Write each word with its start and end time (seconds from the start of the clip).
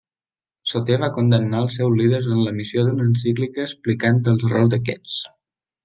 Soter 0.69 0.95
va 1.03 1.09
condemnar 1.17 1.59
els 1.65 1.77
seus 1.81 1.93
líders 1.99 2.31
amb 2.37 2.43
l'emissió 2.47 2.87
d'una 2.89 3.05
encíclica 3.11 3.67
explicant 3.69 4.23
els 4.35 4.49
errors 4.51 4.77
d'aquests. 4.77 5.21